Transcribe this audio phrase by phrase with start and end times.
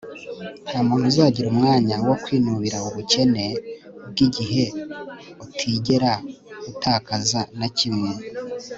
[0.69, 3.45] ntamuntu uzagira umwanya wo kwinubira ubukene
[4.09, 4.63] bwigihe
[5.43, 6.11] utigera
[6.69, 8.11] atakaza na kimwe